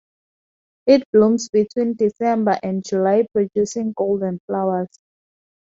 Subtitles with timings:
[0.87, 4.87] It blooms between December and July producing golden flowers.